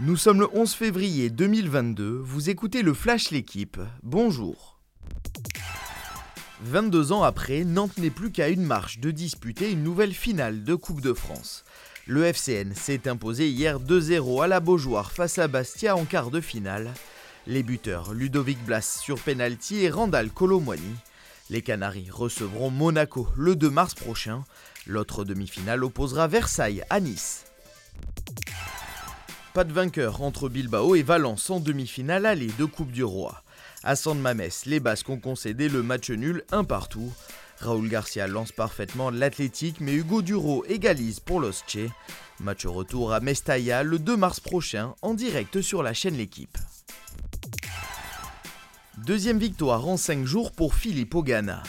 [0.00, 4.80] Nous sommes le 11 février 2022, vous écoutez le Flash L'équipe, bonjour.
[6.62, 10.74] 22 ans après, Nantes n'est plus qu'à une marche de disputer une nouvelle finale de
[10.74, 11.62] Coupe de France.
[12.08, 16.40] Le FCN s'est imposé hier 2-0 à la Beaujoire face à Bastia en quart de
[16.40, 16.92] finale.
[17.46, 20.96] Les buteurs Ludovic Blas sur penalty et Randall Colomwani.
[21.50, 24.42] Les Canaries recevront Monaco le 2 mars prochain.
[24.88, 27.44] L'autre demi-finale opposera Versailles à Nice.
[29.54, 33.40] Pas de vainqueur entre Bilbao et Valence en demi-finale aller de Coupe du Roi.
[33.84, 37.12] À San Mamès, les Basques ont concédé le match nul un partout.
[37.60, 41.78] Raoul Garcia lance parfaitement l'Athletic, mais Hugo Duro égalise pour l'Osche.
[42.40, 46.58] Match retour à Mestalla le 2 mars prochain en direct sur la chaîne L'équipe.
[49.06, 51.62] Deuxième victoire en 5 jours pour Philippe Ogana.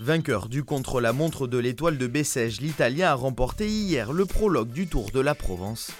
[0.00, 5.12] Vainqueur du contre-la-montre de l'étoile de Bessèges, l'Italien a remporté hier le prologue du Tour
[5.12, 5.92] de la Provence.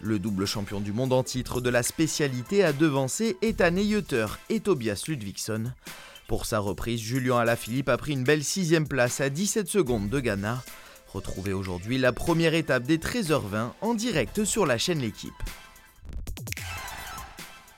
[0.00, 4.60] Le double champion du monde en titre de la spécialité a devancé Ethan Eyeter et
[4.60, 5.72] Tobias Ludvigsson.
[6.28, 10.20] Pour sa reprise, Julien Alaphilippe a pris une belle sixième place à 17 secondes de
[10.20, 10.62] Ghana.
[11.12, 15.32] Retrouvez aujourd'hui la première étape des Trésors 20 en direct sur la chaîne L'équipe.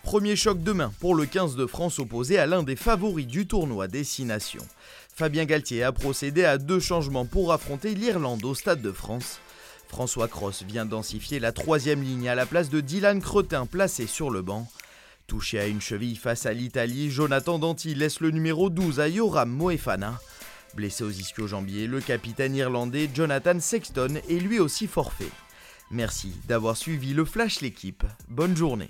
[0.02, 3.86] Premier choc demain pour le 15 de France opposé à l'un des favoris du tournoi
[3.86, 4.66] Destination.
[5.14, 9.38] Fabien Galtier a procédé à deux changements pour affronter l'Irlande au Stade de France.
[9.88, 14.30] François Cross vient densifier la troisième ligne à la place de Dylan Cretin placé sur
[14.30, 14.68] le banc.
[15.26, 19.50] Touché à une cheville face à l'Italie, Jonathan Danti laisse le numéro 12 à Yoram
[19.50, 20.18] Moefana.
[20.74, 25.30] Blessé aux ischio-jambiers, le capitaine irlandais Jonathan Sexton est lui aussi forfait.
[25.90, 28.04] Merci d'avoir suivi le Flash l'équipe.
[28.28, 28.88] Bonne journée.